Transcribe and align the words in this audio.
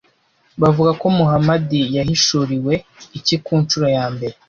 Bavuga 0.61 0.91
ko 1.01 1.05
Muhamadi 1.17 1.81
yahishuriwe 1.95 2.73
iki 3.17 3.35
ku 3.45 3.53
ncuro 3.61 3.87
ya 3.97 4.05
mbere 4.13 4.35